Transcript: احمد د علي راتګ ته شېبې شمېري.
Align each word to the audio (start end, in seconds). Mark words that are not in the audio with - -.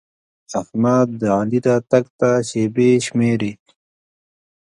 احمد 0.61 1.07
د 1.21 1.23
علي 1.37 1.59
راتګ 1.65 2.05
ته 2.19 2.29
شېبې 2.49 2.89
شمېري. 3.05 3.51